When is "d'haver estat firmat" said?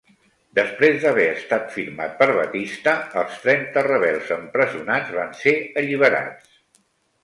1.03-2.17